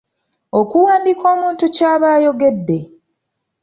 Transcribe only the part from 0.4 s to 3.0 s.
Okuwandiika omuntu ky’aba ayogedde.